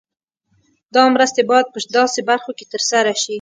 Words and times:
دا 0.95 1.03
مرستې 1.15 1.41
باید 1.49 1.67
په 1.73 1.79
داسې 1.97 2.19
برخو 2.29 2.51
کې 2.57 2.65
تر 2.71 2.81
سره 2.89 3.11
شي. 3.21 3.29